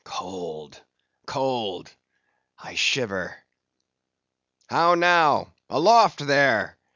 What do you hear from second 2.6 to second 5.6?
shiver!—How now?